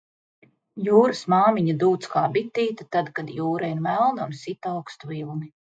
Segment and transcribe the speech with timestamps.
[0.87, 5.59] Jūras māmiņa dūc kā bitīte, tad, kad jūra ir melna un sit augstu vilni.